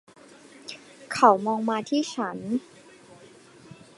[1.13, 2.37] เขามองมาที่ฉัน.